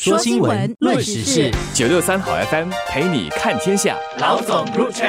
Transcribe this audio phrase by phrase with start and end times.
[0.00, 3.96] 说新闻，论时事，九六三好 FM 陪你看天下。
[4.20, 5.08] 老总入场。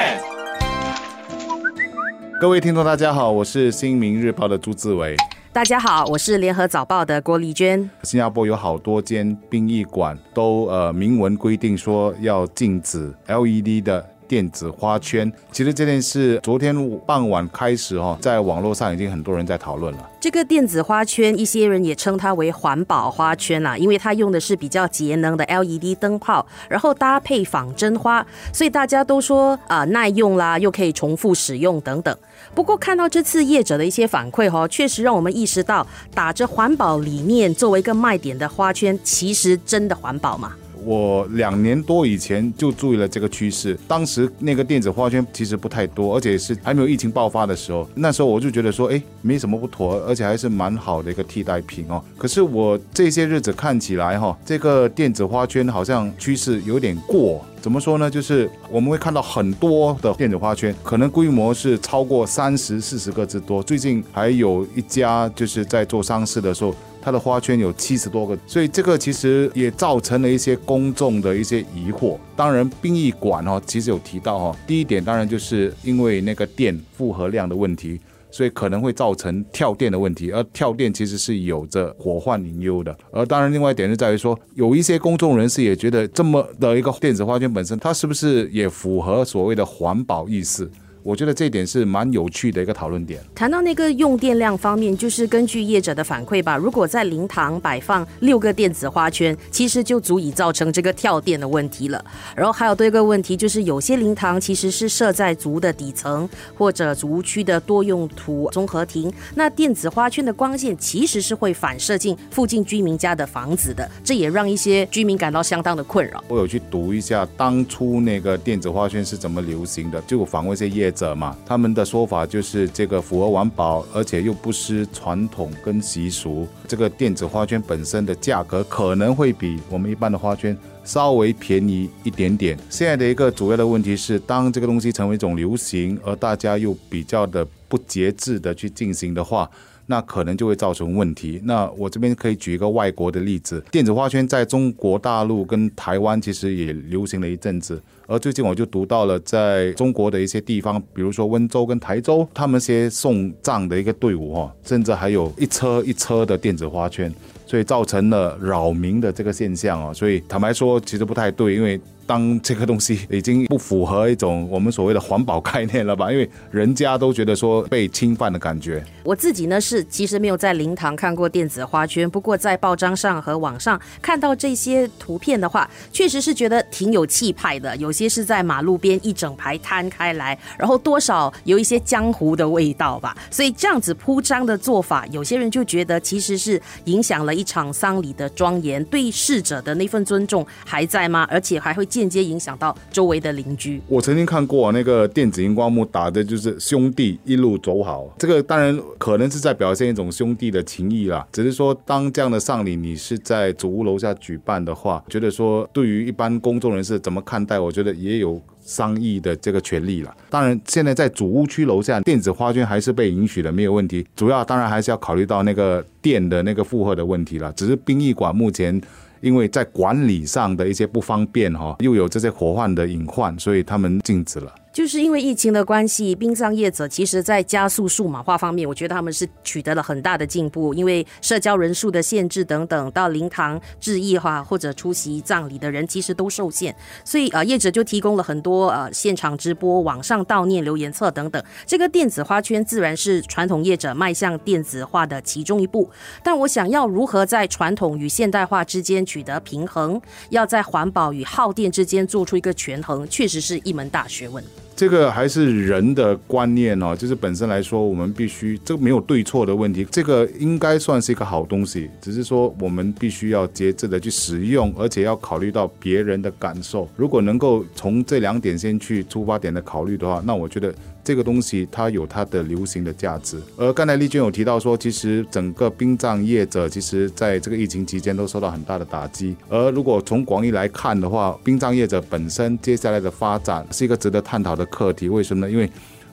[2.40, 5.14] 各位听众，大家好，我是新民日报的朱志伟。
[5.52, 7.88] 大家好，我是联合早报的郭丽娟。
[8.02, 14.04] 新加坡有好多间殡仪馆都呃明文规定说要禁止 LED 的。
[14.30, 16.72] 电子花圈，其实这件事昨天
[17.04, 20.08] 傍晚开始哈，在网络上已经很多人在讨论了。
[20.20, 32.16] 这个电子花圈，一些人也称它为环保花圈啊，因为它用的是比较节能的 LED 灯泡，然后搭配仿真花，所以大家都说啊耐用啦，又可以重复使用等等。
[32.54, 35.84] 不过看到这次业者的一些反馈哈，确实让我们意识到，
[36.14, 40.52] 打着环保理念作为一个卖点的花圈，其实真的环保吗？
[40.84, 47.88] 我两年多以前就注意了这个趋势，当时那个电子花圈其实不太多，而且是还没有疫情爆发的时候。
[47.94, 52.02] 那时候我就觉得说，哎，没什么不妥，而且还是蛮好的一个替代品哦。
[52.16, 57.44] 可是我这些日子看起来哈，这个电子花圈好像趋势有点过。
[57.60, 58.10] 怎么说呢？
[58.10, 63.62] 就是我们会看到很多的电子花圈，可能规模是超过三十、四十个之多。
[63.62, 66.74] 最近还有一家就是在做上市的时候。
[67.02, 72.18] 它的花圈有七十多个，所以这个其实也造成了一些公众的一些疑惑。
[72.36, 77.98] 当然，殡仪馆哈，其实有提到哈，第一点当然就是因为那个电负荷量的问题，
[78.30, 82.96] 所以可能会造成跳电的问题，而跳电其实是有着火患隐忧的。
[83.12, 90.70] 而当然，另外一点是在于说，有一些公众人士也觉得这么的一个电子花圈本身，它是不是也符合所谓的环保意识？
[91.02, 93.20] 我觉得这点是蛮有趣的一个讨论点。
[93.34, 96.56] 谈到那个用电量方面，就是根据业者的反馈吧。
[96.58, 102.04] 如果在灵堂摆放六个电子花圈，其实就足以造成这个跳电的问题了。
[102.36, 116.22] 然后还有多一个问题，就是有些灵堂其实是设在族的底层或者族区的多用途综合亭，那电子花圈的光线其实是会反射进附近居民家的房子的，这也让一些居民感到相当的困扰。
[116.28, 120.89] 我有去读一下当初那个电子花圈是怎么流行的，就访问一些业。
[120.90, 126.46] 者嘛，他们的说法就是这个符合环保，而且又不失传统跟习俗。
[126.66, 132.58] 这个电子花圈本身的价格可能会比我们一般的花圈稍微便宜一点点。
[132.68, 139.50] 现在的一个主要的问题是，当这个东西成为一种流行，而大家又比较的不节制的去进行的话。
[139.90, 141.40] 那可能就会造成问题。
[141.42, 157.12] 那我这边可以举一个外国的例子，电子花圈在中国大陆跟台湾其实也流行了一阵子，而最近我就读到了，在中国的一些地方，比如说温州跟台州，他们些送葬的一个队伍哈，甚至还有一车一车的电子花圈，
[157.44, 159.92] 所以造成了扰民的这个现象啊。
[159.92, 161.80] 所以坦白说，其实不太对，因为。
[162.10, 166.10] 当这个东西已经不符合一种我们所谓的环保概念了吧？
[166.10, 168.84] 因为人家都觉得说被侵犯的感觉。
[169.04, 177.76] 我自己呢是其实没有在灵堂看过电子花圈，不过在报章上和网上看到这些图片的话，确实是觉得挺有气派的。
[177.76, 183.16] 有些是在马路边一整排摊开来，然后多少有一些江湖的味道吧。
[183.30, 191.24] 所以这样子铺张的做法，有些人就觉得其实是影响了一场丧礼的庄严，对逝者的那份尊重还在吗？
[191.30, 193.80] 而且还会间接影响到周围的邻居。
[193.86, 201.26] 我曾经看过那个电子荧光幕打的就是兄弟一路走好，这个当然可能是在表现一种兄弟的情谊啦。
[201.30, 210.16] 只是说，当这样的丧礼你是在祖屋楼下举办的话，觉得说对于一般公众人士怎么看待，我觉得也有商议的这个权利了。
[210.30, 214.06] 当然，现在在主屋区楼下电子花圈还是被允许的，没有问题。
[214.16, 217.52] 主要当然还是要考虑到那个电的那个负荷的问题了。
[217.52, 218.80] 只是殡仪馆目前。
[219.20, 224.54] 因为在管理上的一些不方便哈，又有这些火患的隐患，所以他们禁止了。
[224.80, 230.72] 就是因为疫情的关系，殡葬业者其实在加速数码化方面，我觉得他们是取得了很大的进步。
[230.72, 236.74] 因为社交人数的限制等等，到灵堂致意哈或者出席葬礼的人其实都受限，
[237.04, 241.44] 所以呃业者就提供了很多呃现场直播、网上悼念留言册等等。
[241.66, 245.90] 这个电子花圈自然是传统业者迈向电子化的其中一步。
[246.24, 254.42] 但我想要如何在传统与现代化之间取得平衡，要在环保与耗电之间做出一个权衡，确实是一门大学问。
[254.80, 266.88] 这个还是人的观念哦，就是本身来说，我们必须这个没有对错的问题，这个应该算是一个好东西，只是说我们必须要节制的去使用，而且要考虑到别人的感受。
[266.96, 270.74] 如果能够从这两点先去出发点的考虑的话，那我觉得。
[271.02, 279.34] 这个东西它有它的流行的价值，而刚才丽娟有提到说，其实整个殡葬业者其实在这个疫情期间都受到很大的打击。
[279.48, 285.08] 而如果从广义来看的话，殡葬业者本身接下来的发展是一个值得探讨的课题。
[285.08, 285.52] 为什么呢？
[285.52, 285.68] 因为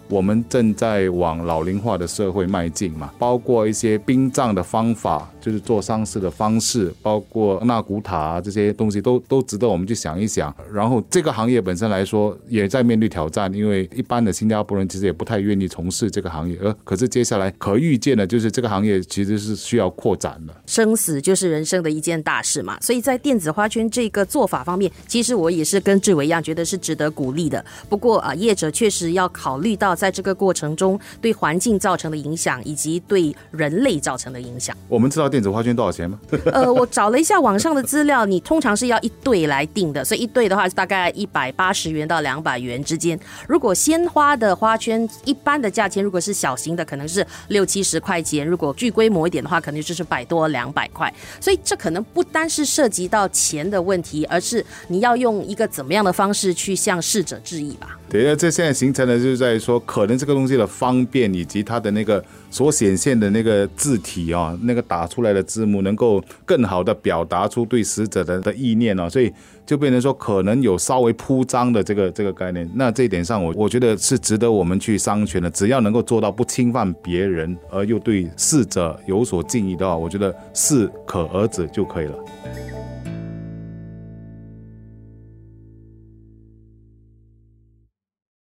[0.10, 5.30] 我们正在往老龄化的社会迈进嘛，包括一些殡葬的方法。
[5.48, 10.54] 就是做丧事的方式，包括纳古塔啊这些东西，都都值得我们去想一想。
[10.74, 16.58] 然后这个行业本身来说，也在面对挑战，因为一般的新加坡人其实也不太愿意从事这个行业。
[16.62, 20.54] 呃可是接下来可预见的，就是这个行业其实是需要扩展的。
[20.66, 27.64] 生死就是人生的一件大事嘛，所以在电子花圈这个做法方面，其实我也是跟志伟一样，觉得是值得鼓励的。
[27.88, 34.76] 不过啊，业者确实要考虑到在这个过程中对环境造成的影响，以及对人类造成的影响。
[34.90, 36.20] 我们知道电电子花圈多少钱吗？
[36.52, 43.20] 呃，我找了一下网上的资料，你通常是要一对来定的，所以一对的话大概一百八十元到两百元之间。
[43.48, 51.14] 如果鲜花的花圈，一般的价钱，如果是小型的，可能是六七十块钱；如果巨规模一点的话，可能就是百多两百块。
[51.40, 57.97] 所以这可能不单是涉及到钱的问题，而是你要用一个怎么样的方式去向逝者致意吧。
[58.10, 69.30] 对，那这现在形成的就是在说，可能这个东西的方便以及它的那个所显现的那个字体啊，那个打出来的字幕能够更好的表达出对死者的的意念哦，所以
[69.66, 72.70] 就变成说可能有稍微铺张的这个这个概念。
[72.76, 75.50] 那这一点上，我我觉得是值得我们去商榷的。
[75.50, 82.16] 只要能够做到不侵犯别人，而又对逝者有所敬意的话，我觉得适可而止就可以了。